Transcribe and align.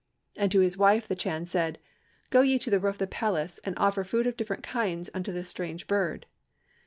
And 0.35 0.51
to 0.51 0.61
his 0.61 0.77
wife 0.79 1.07
the 1.07 1.15
Chan 1.15 1.45
said, 1.45 1.77
'Go 2.31 2.41
ye 2.41 2.57
to 2.57 2.71
the 2.71 2.79
roof 2.79 2.95
of 2.95 2.97
the 2.97 3.05
palace, 3.05 3.59
and 3.63 3.77
offer 3.77 4.03
food 4.03 4.25
of 4.25 4.35
different 4.35 4.63
kinds 4.63 5.11
unto 5.13 5.31
this 5.31 5.47
strange 5.49 5.85
bird.' 5.85 6.25